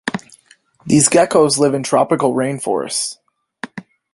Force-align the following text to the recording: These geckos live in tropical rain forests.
These 0.87 1.09
geckos 1.09 1.59
live 1.59 1.75
in 1.75 1.83
tropical 1.83 2.33
rain 2.33 2.59
forests. 2.59 3.19